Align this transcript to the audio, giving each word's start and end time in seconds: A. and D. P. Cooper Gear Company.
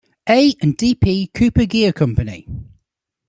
A. 0.27 0.55
and 0.63 0.75
D. 0.75 0.95
P. 0.95 1.27
Cooper 1.27 1.65
Gear 1.65 1.93
Company. 1.93 2.47